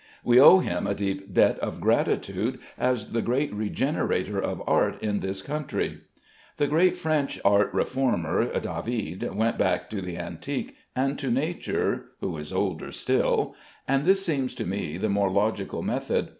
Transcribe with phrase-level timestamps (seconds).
[0.23, 5.19] We owe him a deep debt of gratitude as the great regenerator of art in
[5.19, 6.01] this country.
[6.57, 12.35] The great French art reformer, David, went back to the antique, and to nature (who
[12.37, 13.53] is older still);
[13.87, 16.29] and this seems to me the more logical method.